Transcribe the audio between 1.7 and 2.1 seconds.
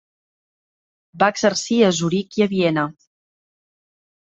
a